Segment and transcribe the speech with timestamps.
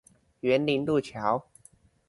[0.39, 1.45] 員林陸橋